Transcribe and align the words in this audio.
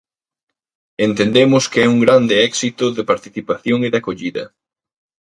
Entendemos 1.07 1.63
que 1.71 1.79
é 1.85 1.91
un 1.93 1.99
grande 2.05 2.35
éxito 2.49 2.85
de 2.97 3.07
participación 3.11 3.79
e 3.87 3.89
de 3.93 3.99
acollida. 4.01 4.43